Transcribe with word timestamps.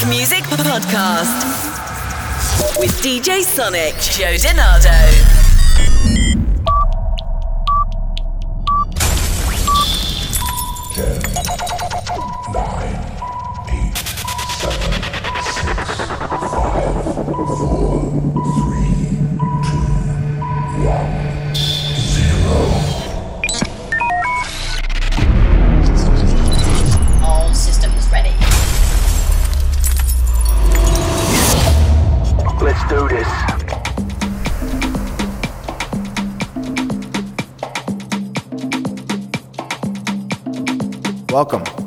House 0.00 0.08
Music 0.08 0.44
Podcast 0.44 1.28
with 2.78 2.90
DJ 3.02 3.42
Sonic, 3.42 3.94
Joe 3.96 4.36
DiNardo. 4.36 5.39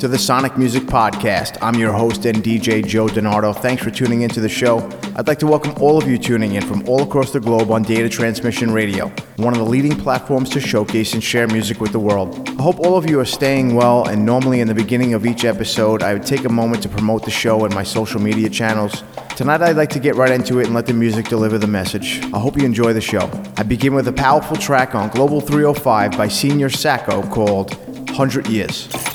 To 0.03 0.09
the 0.09 0.17
Sonic 0.17 0.57
Music 0.57 0.83
Podcast. 0.83 1.57
I'm 1.61 1.75
your 1.75 1.93
host 1.93 2.25
and 2.25 2.43
DJ 2.43 2.85
Joe 2.85 3.07
DiNardo. 3.07 3.55
Thanks 3.55 3.81
for 3.81 3.89
tuning 3.89 4.23
into 4.23 4.41
the 4.41 4.49
show. 4.49 4.79
I'd 5.15 5.29
like 5.29 5.39
to 5.39 5.47
welcome 5.47 5.73
all 5.81 5.97
of 5.97 6.09
you 6.09 6.17
tuning 6.17 6.55
in 6.55 6.61
from 6.61 6.85
all 6.89 7.03
across 7.03 7.31
the 7.31 7.39
globe 7.39 7.71
on 7.71 7.83
Data 7.83 8.09
Transmission 8.09 8.71
Radio, 8.71 9.07
one 9.37 9.53
of 9.53 9.59
the 9.59 9.65
leading 9.65 9.95
platforms 9.95 10.49
to 10.49 10.59
showcase 10.59 11.13
and 11.13 11.23
share 11.23 11.47
music 11.47 11.79
with 11.79 11.93
the 11.93 12.01
world. 12.01 12.49
I 12.49 12.61
hope 12.61 12.81
all 12.81 12.97
of 12.97 13.09
you 13.09 13.17
are 13.21 13.25
staying 13.25 13.75
well, 13.75 14.05
and 14.09 14.25
normally 14.25 14.59
in 14.59 14.67
the 14.67 14.75
beginning 14.75 15.13
of 15.13 15.25
each 15.25 15.45
episode, 15.45 16.03
I 16.03 16.11
would 16.11 16.25
take 16.25 16.43
a 16.43 16.49
moment 16.49 16.83
to 16.83 16.89
promote 16.89 17.23
the 17.23 17.31
show 17.31 17.63
and 17.63 17.73
my 17.73 17.83
social 17.83 18.19
media 18.19 18.49
channels. 18.49 19.05
Tonight, 19.37 19.61
I'd 19.61 19.77
like 19.77 19.91
to 19.91 20.01
get 20.01 20.15
right 20.15 20.31
into 20.31 20.59
it 20.59 20.65
and 20.65 20.75
let 20.75 20.85
the 20.85 20.93
music 20.93 21.29
deliver 21.29 21.57
the 21.57 21.67
message. 21.67 22.21
I 22.33 22.39
hope 22.39 22.57
you 22.57 22.65
enjoy 22.65 22.91
the 22.91 22.99
show. 22.99 23.31
I 23.55 23.63
begin 23.63 23.93
with 23.93 24.09
a 24.09 24.13
powerful 24.13 24.57
track 24.57 24.95
on 24.95 25.11
Global 25.11 25.39
305 25.39 26.17
by 26.17 26.27
Senior 26.27 26.69
Saco 26.69 27.21
called 27.29 27.73
100 28.09 28.47
Years. 28.47 29.12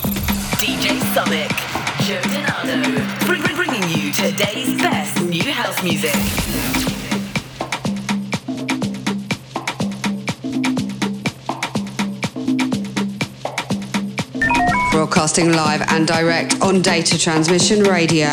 Sonic, 1.13 1.49
Joe 2.05 2.21
DiNardo, 2.21 3.25
bring, 3.25 3.41
bring- 3.41 3.55
bringing 3.55 3.89
you 3.89 4.11
today's 4.13 4.77
best 4.79 5.19
new 5.23 5.51
house 5.51 5.81
music. 5.83 6.13
Broadcasting 14.91 15.53
live 15.53 15.81
and 15.89 16.07
direct 16.07 16.61
on 16.61 16.81
Data 16.81 17.17
Transmission 17.17 17.83
Radio. 17.83 18.27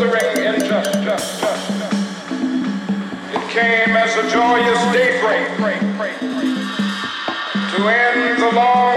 It 0.00 0.14
came 3.50 3.96
as 3.96 4.14
a 4.14 4.30
joyous 4.30 4.78
daybreak 4.92 5.48
to 7.74 7.88
end 7.88 8.40
the 8.40 8.50
long 8.54 8.87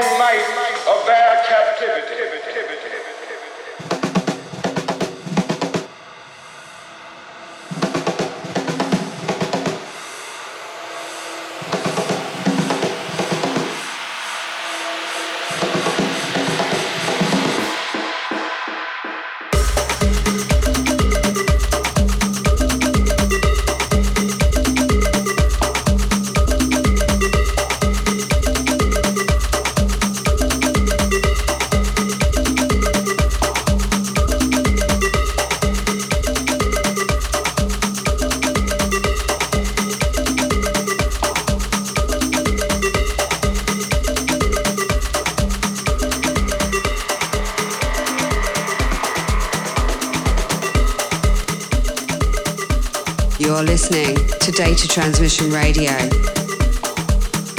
Data 54.61 54.87
Transmission 54.87 55.49
Radio. 55.49 55.89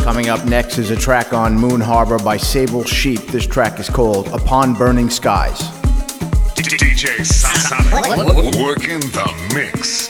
Coming 0.05 0.29
up 0.29 0.45
next 0.45 0.79
is 0.79 0.91
a 0.91 0.97
track 0.97 1.33
on 1.33 1.53
Moon 1.53 1.81
Harbour 1.81 2.17
by 2.21 2.37
Sable 2.37 2.85
Sheep. 2.85 3.19
This 3.23 3.45
track 3.45 3.81
is 3.81 3.91
called 3.91 4.29
Upon 4.29 4.75
Burning 4.75 5.11
Skies. 5.11 5.63
DJ 6.55 7.27
Sonic. 7.27 7.93
Working 8.57 9.01
the 9.01 9.51
mix. 9.53 10.02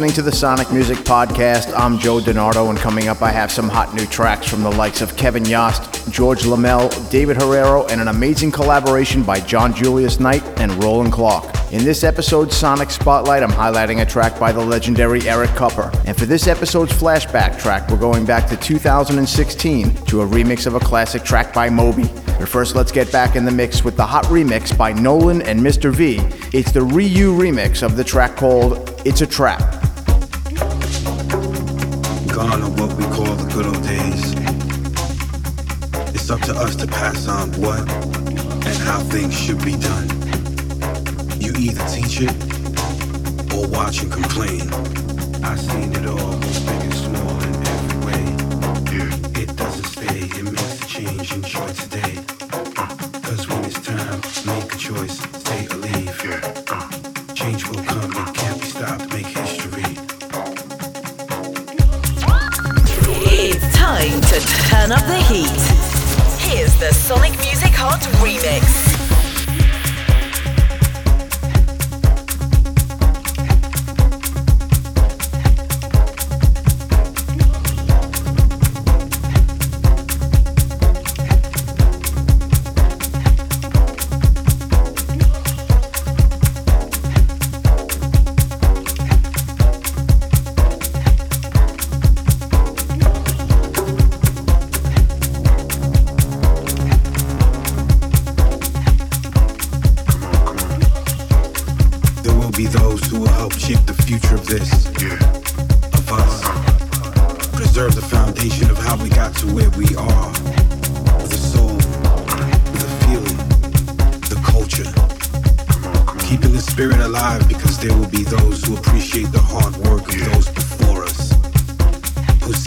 Listening 0.00 0.24
to 0.24 0.30
the 0.30 0.34
Sonic 0.34 0.72
Music 0.72 0.96
Podcast. 0.96 1.78
I'm 1.78 1.98
Joe 1.98 2.20
DiNardo, 2.20 2.70
and 2.70 2.78
coming 2.78 3.08
up, 3.08 3.20
I 3.20 3.30
have 3.30 3.52
some 3.52 3.68
hot 3.68 3.94
new 3.94 4.06
tracks 4.06 4.48
from 4.48 4.62
the 4.62 4.70
likes 4.70 5.02
of 5.02 5.14
Kevin 5.14 5.44
Yost, 5.44 6.10
George 6.10 6.44
Lamell, 6.44 6.88
David 7.10 7.36
Herrero, 7.36 7.86
and 7.90 8.00
an 8.00 8.08
amazing 8.08 8.50
collaboration 8.50 9.22
by 9.22 9.40
John 9.40 9.74
Julius 9.74 10.18
Knight 10.18 10.42
and 10.58 10.72
Roland 10.82 11.12
Clark. 11.12 11.44
In 11.70 11.84
this 11.84 12.02
episode's 12.02 12.56
Sonic 12.56 12.90
Spotlight, 12.90 13.42
I'm 13.42 13.50
highlighting 13.50 14.00
a 14.00 14.06
track 14.06 14.40
by 14.40 14.52
the 14.52 14.64
legendary 14.64 15.28
Eric 15.28 15.50
Kupper. 15.50 15.94
And 16.06 16.16
for 16.16 16.24
this 16.24 16.46
episode's 16.46 16.94
flashback 16.94 17.60
track, 17.60 17.90
we're 17.90 17.98
going 17.98 18.24
back 18.24 18.46
to 18.48 18.56
2016 18.56 19.94
to 20.06 20.22
a 20.22 20.26
remix 20.26 20.66
of 20.66 20.76
a 20.76 20.80
classic 20.80 21.24
track 21.24 21.52
by 21.52 21.68
Moby. 21.68 22.04
But 22.38 22.48
first, 22.48 22.74
let's 22.74 22.90
get 22.90 23.12
back 23.12 23.36
in 23.36 23.44
the 23.44 23.52
mix 23.52 23.84
with 23.84 23.98
the 23.98 24.06
hot 24.06 24.24
remix 24.24 24.74
by 24.74 24.94
Nolan 24.94 25.42
and 25.42 25.60
Mr. 25.60 25.92
V. 25.92 26.20
It's 26.56 26.72
the 26.72 26.82
Re.You 26.82 27.34
remix 27.36 27.82
of 27.82 27.98
the 27.98 28.04
track 28.04 28.36
called 28.36 28.98
It's 29.04 29.20
a 29.20 29.26
Trap. 29.26 29.89
Gone 32.40 32.62
are 32.62 32.70
what 32.70 32.96
we 32.96 33.04
call 33.04 33.34
the 33.36 33.52
good 33.52 33.66
old 33.66 33.82
days. 33.82 34.32
It's 36.14 36.30
up 36.30 36.40
to 36.48 36.54
us 36.54 36.74
to 36.76 36.86
pass 36.86 37.28
on 37.28 37.52
what 37.60 37.80
and 37.80 38.78
how 38.78 39.00
things 39.00 39.38
should 39.38 39.62
be 39.62 39.76
done. 39.76 40.08
You 41.38 41.52
either 41.58 41.84
teach 41.86 42.22
it 42.22 42.32
or 43.52 43.68
watch 43.68 44.00
and 44.00 44.10
complain. 44.10 44.72
I've 45.44 45.60
seen 45.60 45.92
it 45.92 46.06
all, 46.06 46.38
big 46.40 46.80
and 46.80 46.94
up 64.92 65.06
the 65.06 65.16
heat. 65.16 65.60
Here's 66.40 66.74
the 66.76 66.92
Sonic 66.92 67.38
Music 67.38 67.72
Hot 67.74 68.00
Remix. 68.20 68.89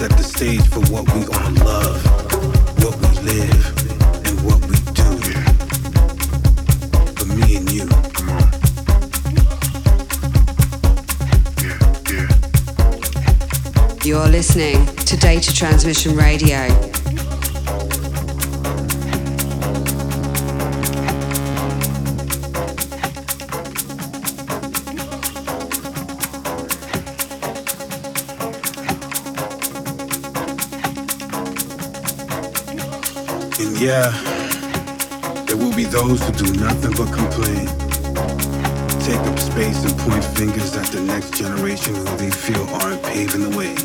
Set 0.10 0.18
the 0.18 0.24
stage 0.24 0.68
for 0.68 0.82
what 0.92 1.06
we 1.14 1.22
all 1.22 1.52
love, 1.64 2.04
what 2.84 2.94
we 3.00 3.08
live, 3.32 3.64
and 4.28 4.36
what 4.44 4.60
we 4.68 4.76
do. 5.00 5.10
For 7.16 7.28
me 7.38 7.56
and 7.56 7.72
you. 7.72 7.88
You're 14.04 14.28
listening 14.28 14.86
to 15.06 15.16
Data 15.16 15.54
Transmission 15.54 16.18
Radio. 16.18 16.93
Yeah, 33.94 34.10
there 35.46 35.56
will 35.56 35.76
be 35.76 35.84
those 35.84 36.20
who 36.26 36.32
do 36.34 36.50
nothing 36.60 36.94
but 36.98 37.10
complain. 37.14 37.68
Take 39.06 39.22
up 39.30 39.38
space 39.38 39.86
and 39.86 39.96
point 40.00 40.24
fingers 40.34 40.76
at 40.76 40.88
the 40.88 41.02
next 41.02 41.36
generation 41.36 41.94
who 41.94 42.06
they 42.18 42.32
feel 42.32 42.64
aren't 42.82 43.04
paving 43.04 43.44
the 43.48 43.54
way. 43.56 43.76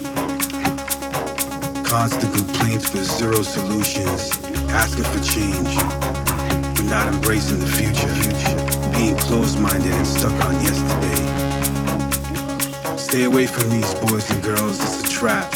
Constant 1.85 2.33
complaints 2.33 2.91
with 2.95 3.05
zero 3.05 3.43
solutions, 3.43 4.33
asking 4.73 5.05
for 5.13 5.21
change, 5.21 5.77
but 6.75 6.87
not 6.89 7.13
embracing 7.13 7.59
the 7.59 7.71
future. 7.79 8.15
Being 8.97 9.17
closed-minded 9.29 9.93
and 9.93 10.07
stuck 10.07 10.33
on 10.47 10.55
yesterday. 10.69 11.21
Stay 12.97 13.25
away 13.25 13.47
from 13.47 13.69
these 13.69 13.93
boys 14.07 14.31
and 14.31 14.43
girls, 14.43 14.81
it's 14.81 15.03
a 15.05 15.11
trap. 15.11 15.53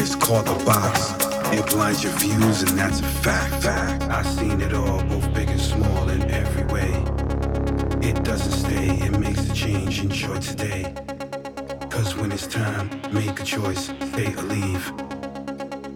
It's 0.00 0.16
called 0.16 0.46
the 0.46 0.64
box. 0.64 1.12
It 1.54 1.66
blinds 1.66 2.01
views, 2.22 2.62
and 2.62 2.78
that's 2.78 3.00
a 3.00 3.10
fact. 3.24 3.62
Fact. 3.62 4.02
I've 4.04 4.26
seen 4.26 4.60
it 4.60 4.72
all, 4.72 5.02
both 5.04 5.34
big 5.34 5.48
and 5.50 5.60
small, 5.60 6.08
in 6.08 6.22
every 6.30 6.64
way. 6.74 6.90
It 8.08 8.22
doesn't 8.24 8.52
stay, 8.52 8.88
it 9.06 9.18
makes 9.18 9.50
a 9.50 9.54
change. 9.54 10.00
Enjoy 10.00 10.38
today. 10.38 10.94
Cause 11.90 12.14
when 12.16 12.30
it's 12.32 12.46
time, 12.46 12.88
make 13.12 13.40
a 13.40 13.44
choice, 13.44 13.84
stay 14.10 14.32
or 14.34 14.46
leave. 14.54 14.84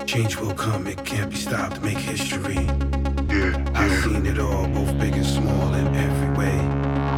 Change 0.06 0.36
will 0.38 0.54
come, 0.54 0.86
it 0.86 1.04
can't 1.04 1.30
be 1.30 1.36
stopped, 1.36 1.80
make 1.82 1.98
history. 1.98 2.54
Yeah, 2.54 3.52
yeah. 3.56 3.72
I've 3.74 4.04
seen 4.04 4.26
it 4.26 4.38
all, 4.38 4.66
both 4.68 4.98
big 4.98 5.14
and 5.14 5.26
small, 5.26 5.74
in 5.74 5.86
every 5.94 6.30
way. 6.40 6.58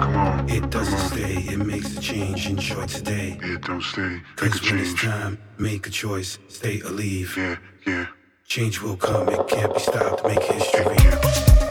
Come 0.02 0.16
on. 0.16 0.48
It 0.50 0.70
doesn't 0.70 1.00
on. 1.00 1.10
stay, 1.12 1.34
it 1.52 1.58
makes 1.58 1.96
a 1.96 2.00
change. 2.00 2.46
Enjoy 2.46 2.86
today. 2.86 3.38
Yeah, 3.42 3.56
don't 3.58 3.82
stay. 3.82 4.02
Make 4.02 4.22
a 4.22 4.36
Cause 4.36 4.62
when 4.70 4.78
it's 4.80 5.00
time, 5.00 5.38
make 5.58 5.86
a 5.86 5.90
choice, 5.90 6.38
stay 6.48 6.82
or 6.82 6.90
leave. 6.90 7.36
Yeah, 7.36 7.56
yeah. 7.86 8.06
Change 8.48 8.80
will 8.80 8.96
come, 8.96 9.28
it 9.28 9.46
can't 9.46 9.74
be 9.74 9.78
stopped, 9.78 10.24
make 10.24 10.42
history. 10.42 11.67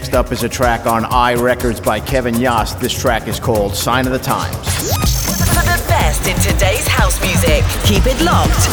Next 0.00 0.14
up 0.14 0.32
is 0.32 0.42
a 0.44 0.48
track 0.48 0.86
on 0.86 1.04
I 1.04 1.34
Records 1.34 1.78
by 1.78 2.00
Kevin 2.00 2.40
Yost. 2.40 2.80
This 2.80 2.98
track 2.98 3.28
is 3.28 3.38
called 3.38 3.74
Sign 3.74 4.06
of 4.06 4.12
the 4.12 4.18
Times. 4.18 4.56
For 4.56 5.60
the 5.60 5.84
best 5.88 6.26
in 6.26 6.34
today's 6.36 6.88
house 6.88 7.20
music, 7.20 7.62
keep 7.84 8.06
it 8.06 8.18
locked 8.24 8.64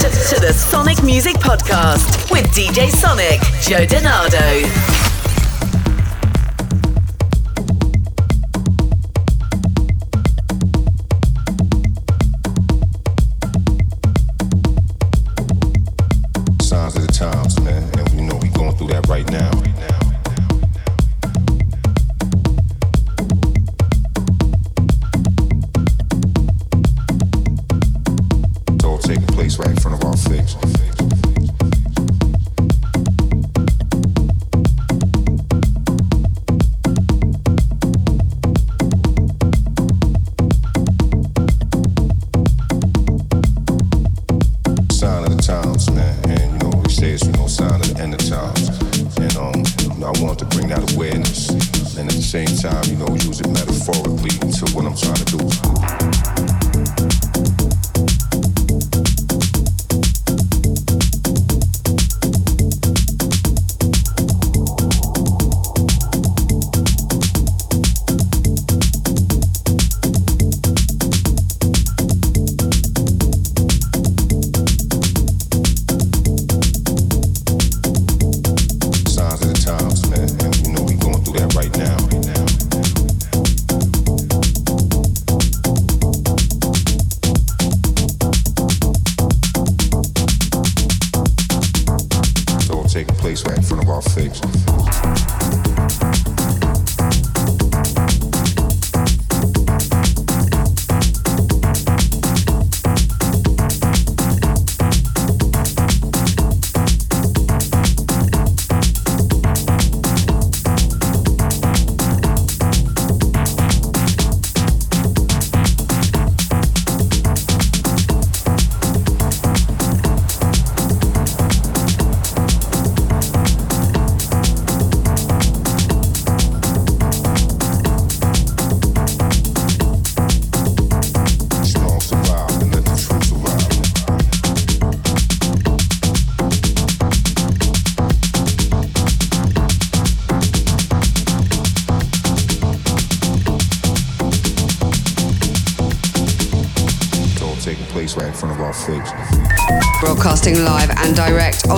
to, 0.00 0.08
to 0.34 0.40
the 0.40 0.52
Sonic 0.52 1.00
Music 1.04 1.36
Podcast 1.36 2.28
with 2.32 2.44
DJ 2.46 2.90
Sonic, 2.90 3.40
Joe 3.62 3.86
DiNardo. 3.86 5.07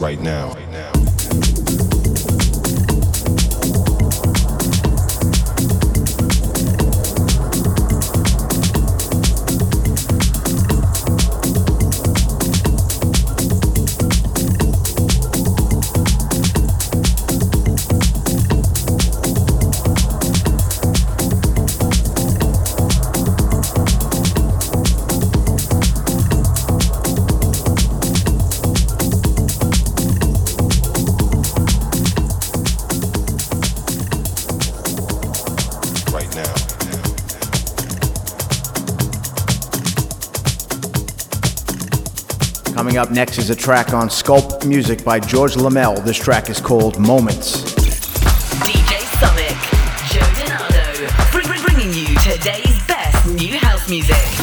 Right 0.00 0.20
now. 0.20 0.57
Coming 42.74 42.96
up 42.96 43.10
next 43.10 43.38
is 43.38 43.50
a 43.50 43.56
track 43.56 43.92
on 43.92 44.08
Skulp 44.08 44.64
Music 44.64 45.04
by 45.04 45.18
George 45.18 45.54
Lamell. 45.54 46.02
This 46.04 46.16
track 46.16 46.48
is 46.48 46.60
called 46.60 46.98
Moments. 46.98 47.62
DJ 48.62 49.00
Sonic, 49.18 49.56
Joe 50.12 50.20
DiNardo, 50.38 51.64
bringing 51.66 51.92
you 51.92 52.06
today's 52.20 52.86
best 52.86 53.26
new 53.26 53.58
house 53.58 53.88
music. 53.90 54.37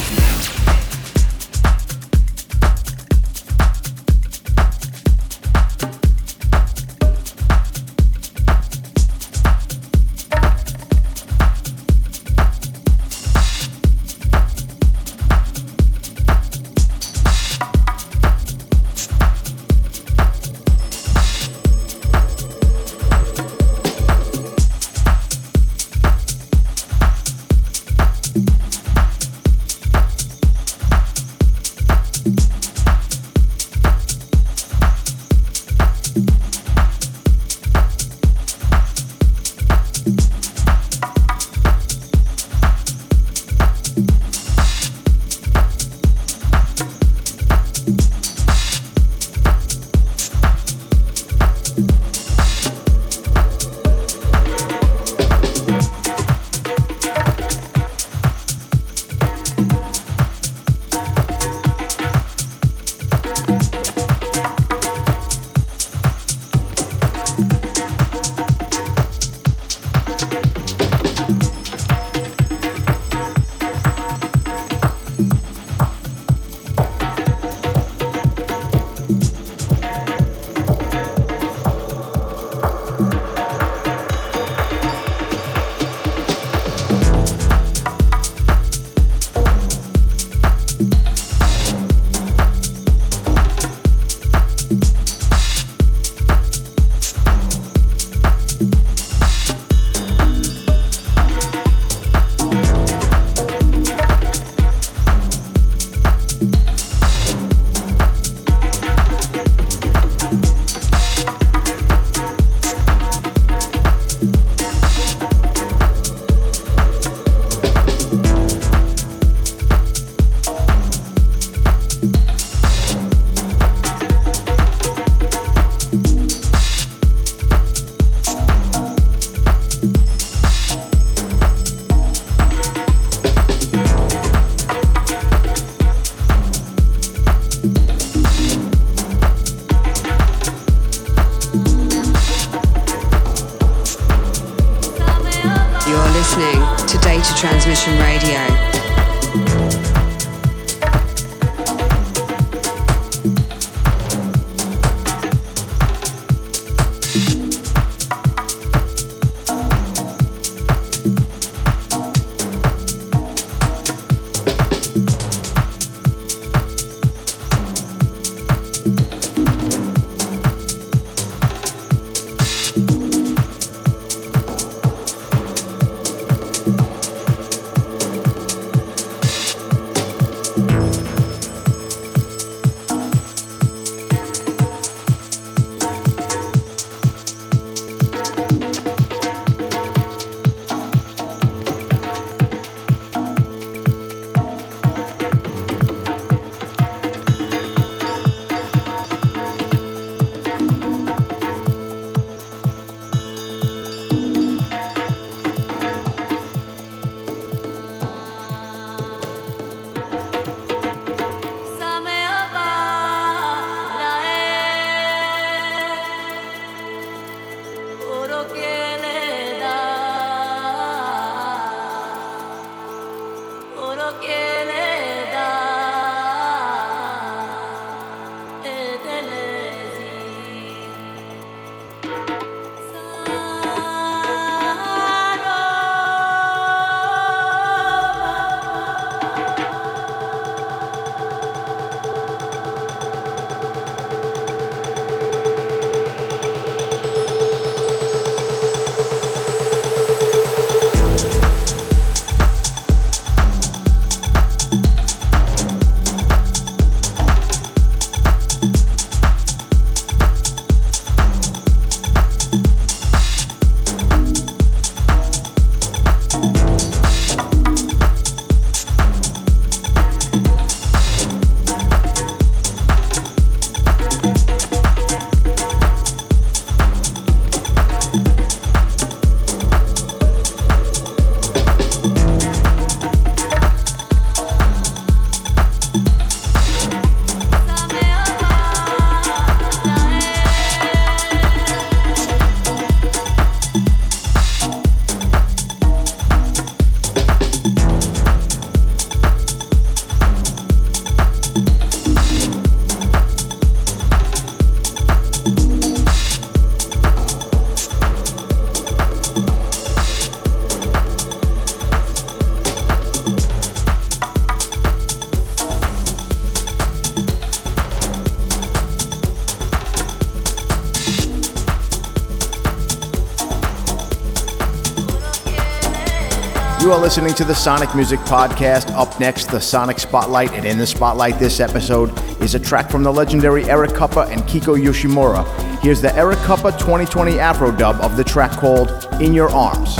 You 326.86 326.92
are 326.92 327.00
listening 327.00 327.34
to 327.34 327.42
the 327.42 327.52
Sonic 327.52 327.92
Music 327.96 328.20
Podcast. 328.20 328.92
Up 328.92 329.18
next, 329.18 329.46
the 329.46 329.58
Sonic 329.58 329.98
Spotlight. 329.98 330.52
And 330.52 330.64
in 330.64 330.78
the 330.78 330.86
Spotlight 330.86 331.36
this 331.36 331.58
episode 331.58 332.16
is 332.40 332.54
a 332.54 332.60
track 332.60 332.92
from 332.92 333.02
the 333.02 333.12
legendary 333.12 333.64
Eric 333.64 333.90
Kupper 333.90 334.30
and 334.30 334.40
Keiko 334.42 334.80
Yoshimura. 334.80 335.44
Here's 335.80 336.00
the 336.00 336.14
Eric 336.14 336.38
Kupper 336.38 336.70
2020 336.78 337.40
Afro 337.40 337.72
dub 337.72 337.96
of 338.02 338.16
the 338.16 338.22
track 338.22 338.52
called 338.52 339.08
In 339.20 339.34
Your 339.34 339.50
Arms. 339.50 339.96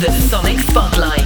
The 0.00 0.10
Sonic 0.28 0.58
Spotlight. 0.58 1.25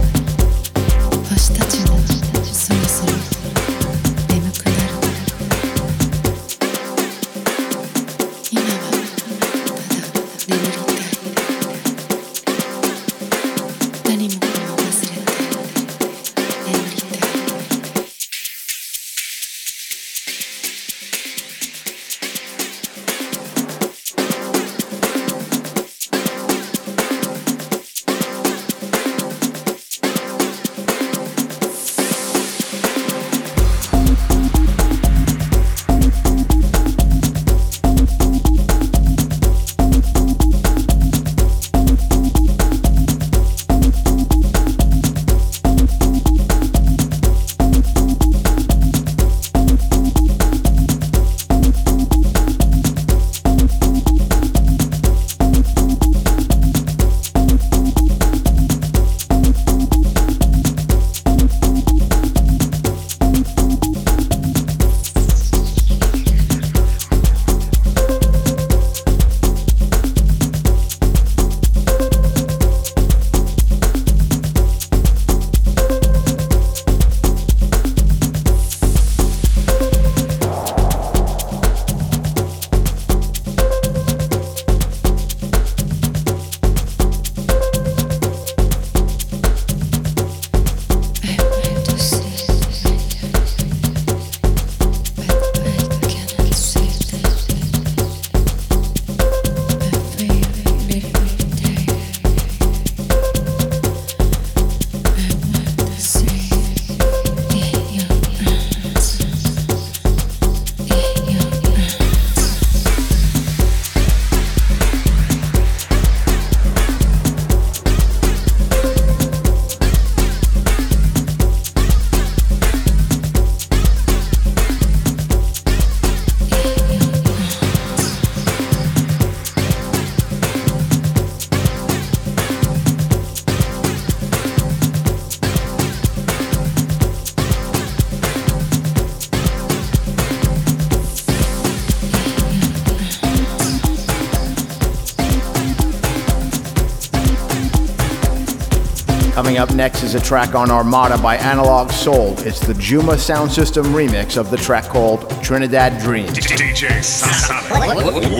Up 149.61 149.75
next 149.75 150.01
is 150.01 150.15
a 150.15 150.19
track 150.19 150.55
on 150.55 150.71
Armada 150.71 151.19
by 151.19 151.35
Analog 151.35 151.91
Sol. 151.91 152.33
It's 152.39 152.59
the 152.59 152.73
Djuma 152.73 153.19
Sound 153.19 153.51
System 153.51 153.85
remix 153.93 154.35
of 154.35 154.49
the 154.49 154.57
track 154.57 154.85
called 154.85 155.29
Trinidad 155.43 156.01
Dream. 156.01 156.25
DJ. 156.29 156.81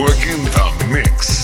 Working 0.01 0.43
the 0.45 0.87
mix. 0.91 1.40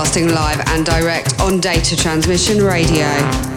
Broadcasting 0.00 0.28
live 0.28 0.58
and 0.68 0.86
direct 0.86 1.38
on 1.40 1.60
Data 1.60 1.94
Transmission 1.94 2.64
Radio. 2.64 3.49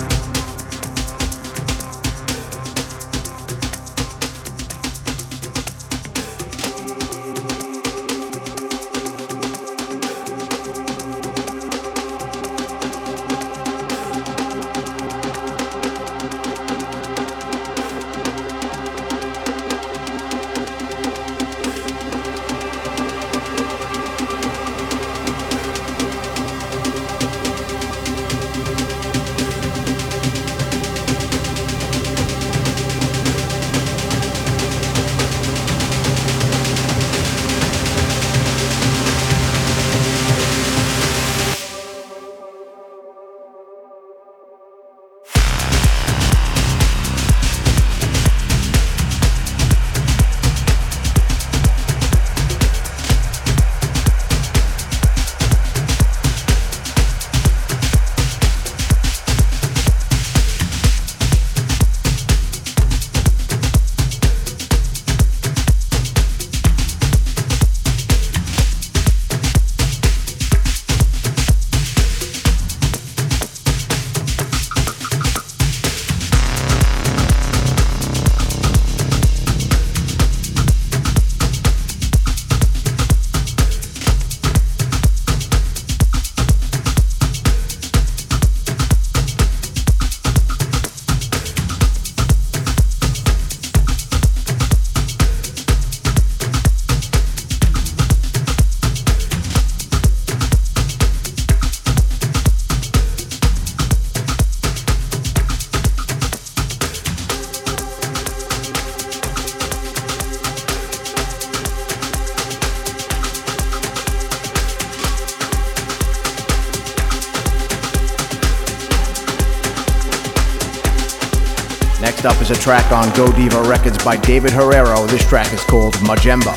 Track 122.64 122.94
on 122.94 123.14
Go 123.14 123.26
Deeva 123.26 123.68
Records 123.68 124.02
by 124.06 124.16
David 124.16 124.52
Herrero. 124.52 125.06
This 125.10 125.28
track 125.28 125.52
is 125.52 125.62
called 125.66 125.96
Majemba. 125.96 126.56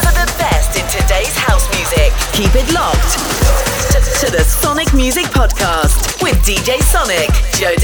For 0.00 0.12
the 0.14 0.32
best 0.38 0.78
in 0.78 0.88
today's 0.88 1.36
house 1.36 1.68
music. 1.76 2.10
Keep 2.32 2.54
it 2.54 2.72
locked 2.72 3.18
to, 3.92 4.26
to 4.26 4.32
the 4.32 4.42
Sonic 4.42 4.94
Music 4.94 5.26
Podcast 5.26 6.22
with 6.22 6.42
DJ 6.42 6.80
Sonic, 6.80 7.28
Joe 7.52 7.74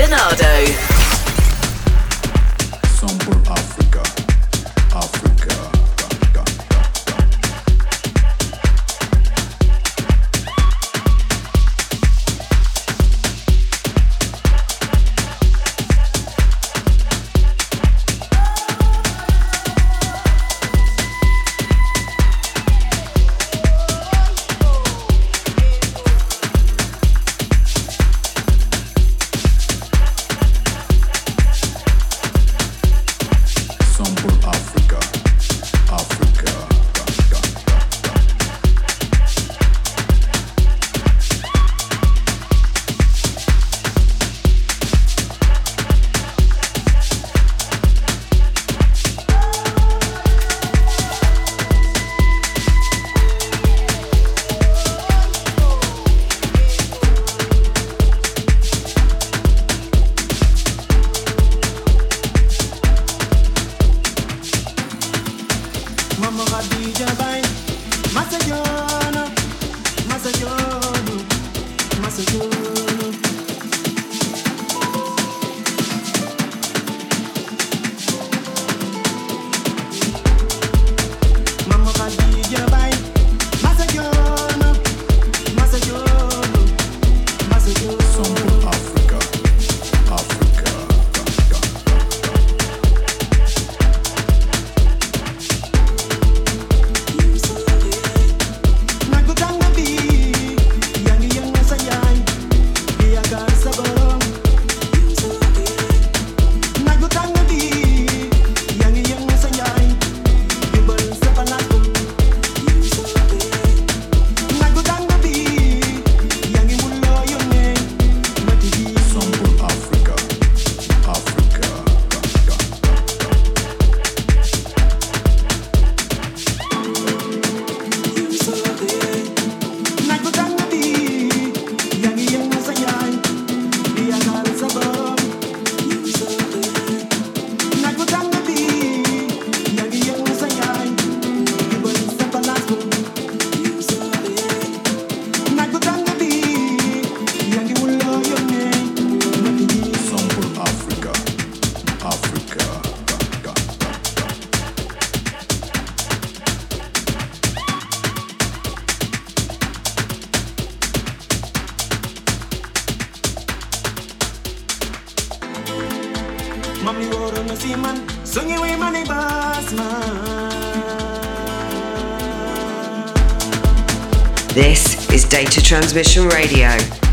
This 174.52 175.08
is 175.12 175.24
Data 175.24 175.62
Transmission 175.62 176.28
Radio. 176.28 177.09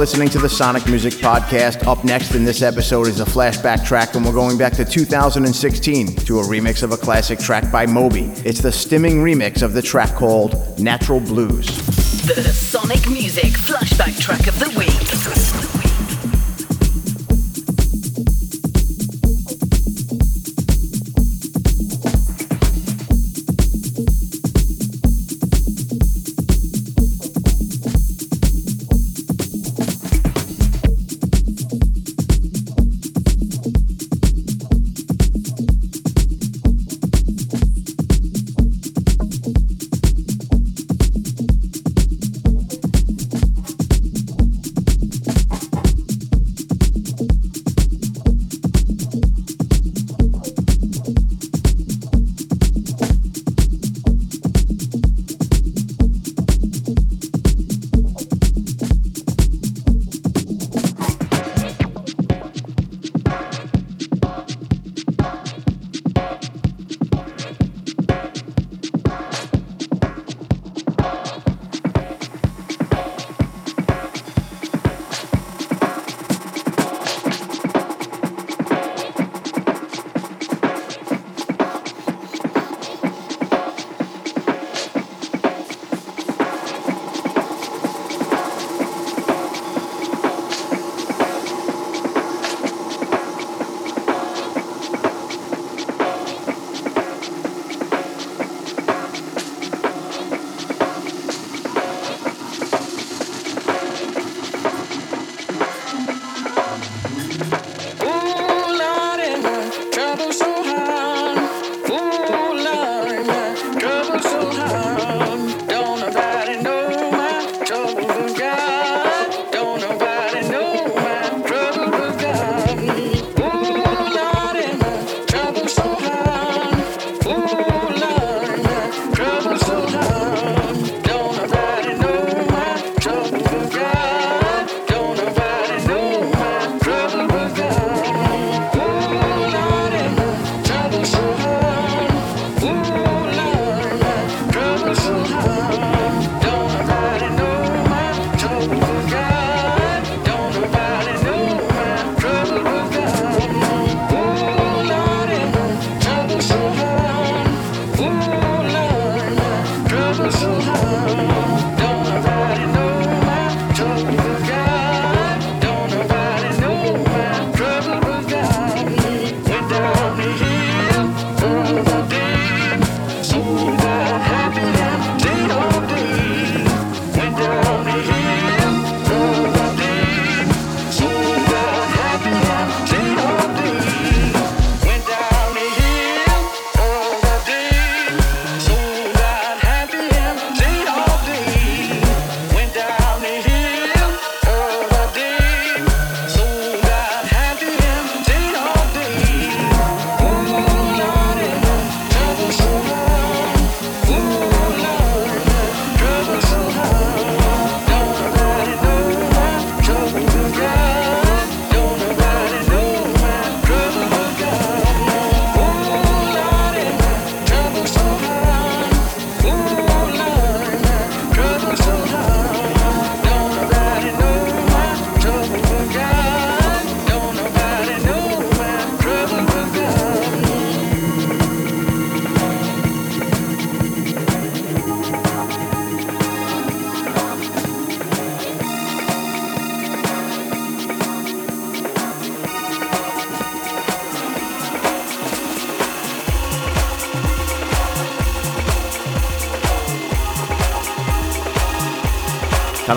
Listening 0.00 0.30
to 0.30 0.38
the 0.38 0.48
Sonic 0.48 0.86
Music 0.86 1.12
Podcast. 1.12 1.86
Up 1.86 2.02
next 2.04 2.34
in 2.34 2.42
this 2.42 2.62
episode 2.62 3.06
is 3.06 3.20
a 3.20 3.24
flashback 3.26 3.84
track, 3.84 4.14
and 4.14 4.24
we're 4.24 4.32
going 4.32 4.56
back 4.56 4.72
to 4.72 4.82
2016 4.82 6.16
to 6.16 6.38
a 6.38 6.42
remix 6.42 6.82
of 6.82 6.92
a 6.92 6.96
classic 6.96 7.38
track 7.38 7.70
by 7.70 7.84
Moby. 7.84 8.32
It's 8.42 8.62
the 8.62 8.70
stimming 8.70 9.16
remix 9.16 9.60
of 9.60 9.74
the 9.74 9.82
track 9.82 10.14
called 10.14 10.78
Natural 10.78 11.20
Blues. 11.20 11.66
The 12.26 12.42
Sonic 12.44 13.10
Music 13.10 13.52
flashback 13.52 14.18
track 14.18 14.46
of 14.46 14.58
the 14.58 14.70
week. 14.78 15.59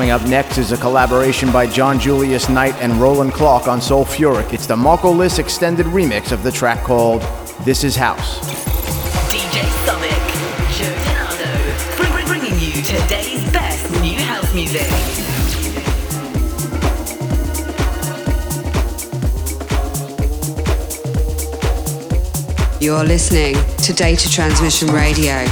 Coming 0.03 0.21
up 0.21 0.27
next 0.27 0.57
is 0.57 0.73
a 0.73 0.77
collaboration 0.77 1.49
by 1.49 1.65
John 1.65 1.97
Julius 1.97 2.49
Knight 2.49 2.75
and 2.81 2.91
Roland 2.95 3.31
Clark 3.31 3.69
on 3.69 3.79
Soulfuric. 3.79 4.51
It's 4.51 4.67
the 4.67 4.75
Marco 4.75 5.09
Lys 5.09 5.39
extended 5.39 5.85
remix 5.85 6.33
of 6.33 6.43
the 6.43 6.51
track 6.51 6.83
called 6.83 7.21
This 7.61 7.85
Is 7.85 7.95
House. 7.95 8.37
DJ 9.31 9.63
Sonic, 9.85 10.11
tano 10.75 12.27
bringing 12.27 12.59
you 12.59 12.81
today's 12.81 13.49
best 13.53 13.89
new 14.01 14.19
house 14.19 14.53
music. 14.53 14.81
You're 22.81 23.05
listening 23.05 23.55
to 23.77 23.93
Data 23.93 24.29
Transmission 24.29 24.89
Radio. 24.89 25.45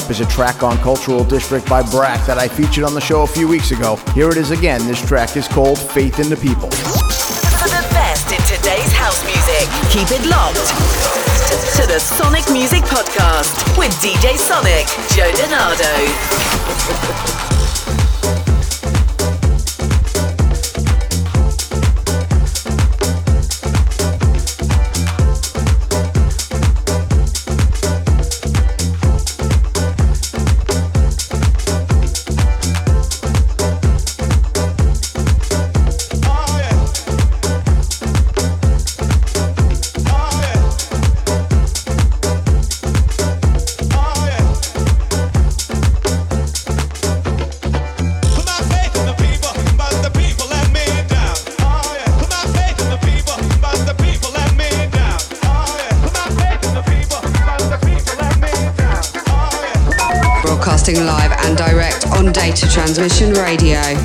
Up 0.00 0.10
is 0.10 0.20
a 0.20 0.26
track 0.26 0.62
on 0.62 0.76
Cultural 0.78 1.24
District 1.24 1.68
by 1.68 1.82
Brrak 1.82 2.24
that 2.26 2.38
I 2.38 2.48
featured 2.48 2.84
on 2.84 2.94
the 2.94 3.00
show 3.00 3.22
a 3.22 3.26
few 3.26 3.46
weeks 3.48 3.70
ago. 3.70 3.96
Here 4.14 4.28
it 4.28 4.36
is 4.36 4.50
again. 4.50 4.86
This 4.86 5.00
track 5.06 5.36
is 5.36 5.46
called 5.48 5.78
Faith 5.78 6.18
in 6.20 6.28
the 6.28 6.36
People. 6.36 6.70
For 6.70 7.68
The 7.68 7.84
best 7.92 8.30
in 8.32 8.40
today's 8.46 8.92
house 8.92 9.22
music. 9.24 9.68
Keep 9.90 10.10
it 10.18 10.26
locked 10.30 10.56
to 11.76 11.86
the 11.86 11.98
Sonic 11.98 12.48
Music 12.50 12.82
Podcast 12.84 13.76
with 13.76 13.92
DJ 14.00 14.36
Sonic, 14.36 14.86
Joe 15.14 15.30
DiNardo. 15.32 17.16
Transmission 62.92 63.32
Radio. 63.34 63.99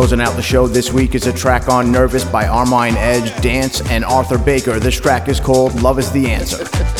Closing 0.00 0.22
out 0.22 0.34
the 0.34 0.40
show 0.40 0.66
this 0.66 0.90
week 0.90 1.14
is 1.14 1.26
a 1.26 1.32
track 1.32 1.68
on 1.68 1.92
Nervous 1.92 2.24
by 2.24 2.46
Armine 2.46 2.96
Edge, 2.96 3.38
Dance, 3.42 3.82
and 3.90 4.02
Arthur 4.02 4.38
Baker. 4.38 4.80
This 4.80 4.98
track 4.98 5.28
is 5.28 5.38
called 5.38 5.82
Love 5.82 5.98
is 5.98 6.10
the 6.10 6.30
Answer. 6.30 6.64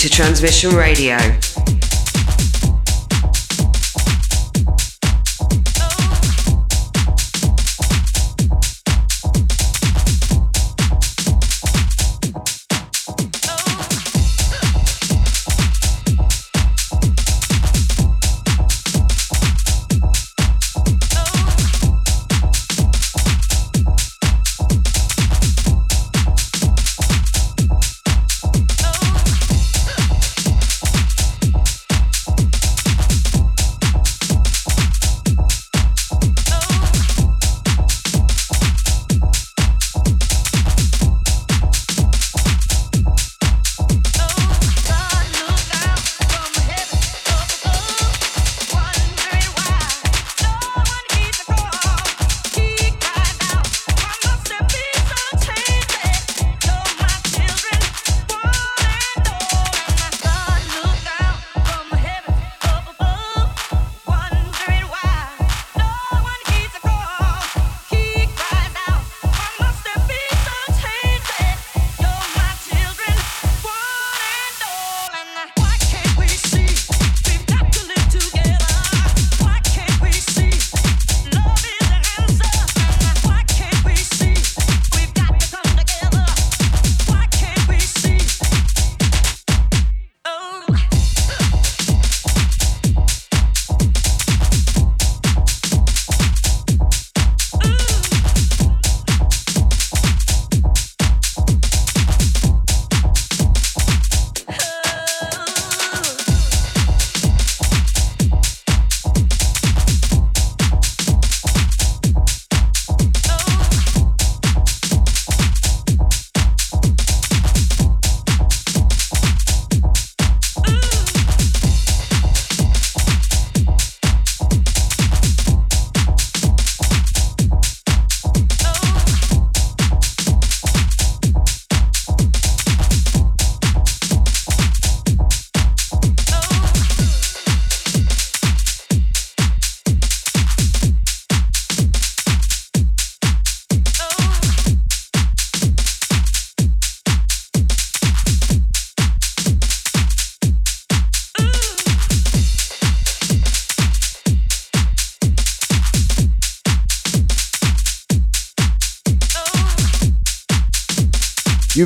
Data 0.00 0.08
Transmission 0.14 0.74
Radio. 0.74 1.49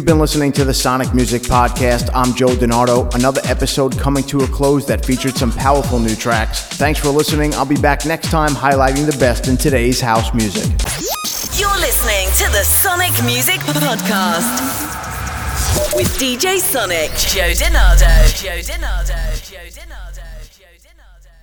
You've 0.04 0.10
been 0.10 0.18
listening 0.18 0.52
to 0.52 0.66
the 0.66 0.74
Sonic 0.74 1.14
Music 1.14 1.40
Podcast. 1.40 2.10
I'm 2.12 2.34
Joe 2.34 2.48
DiNardo. 2.48 3.14
Another 3.14 3.40
episode 3.44 3.98
coming 3.98 4.22
to 4.24 4.40
a 4.40 4.46
close 4.48 4.84
that 4.84 5.02
featured 5.02 5.34
some 5.34 5.50
powerful 5.50 5.98
new 5.98 6.14
tracks. 6.14 6.60
Thanks 6.76 7.00
for 7.00 7.08
listening. 7.08 7.54
I'll 7.54 7.64
be 7.64 7.80
back 7.80 8.04
next 8.04 8.30
time 8.30 8.50
highlighting 8.50 9.10
the 9.10 9.16
best 9.18 9.48
in 9.48 9.56
today's 9.56 10.02
house 10.02 10.34
music. 10.34 10.64
You're 11.58 11.80
listening 11.80 12.28
to 12.36 12.52
the 12.52 12.62
Sonic 12.64 13.12
Music 13.24 13.60
Podcast 13.60 14.52
with 15.96 16.08
DJ 16.18 16.58
Sonic, 16.58 17.10
Joe 17.12 17.52
DiNardo. 17.52 18.42
Joe 18.42 18.58
DiNardo. 18.58 19.13